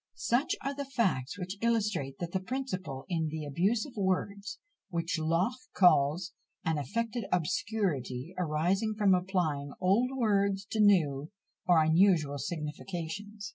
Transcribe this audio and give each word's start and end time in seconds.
Such 0.15 0.55
are 0.63 0.73
the 0.73 0.85
facts 0.95 1.37
which 1.37 1.59
illustrate 1.61 2.17
that 2.17 2.45
principle 2.47 3.05
in 3.07 3.27
"the 3.27 3.45
abuse 3.45 3.85
of 3.85 3.93
words," 3.95 4.57
which 4.89 5.19
Locke 5.19 5.59
calls 5.75 6.33
"an 6.65 6.79
affected 6.79 7.25
obscurity 7.31 8.33
arising 8.35 8.95
from 8.95 9.13
applying 9.13 9.73
old 9.79 10.09
words 10.17 10.65
to 10.71 10.79
new, 10.79 11.29
or 11.67 11.83
unusual 11.83 12.39
significations." 12.39 13.49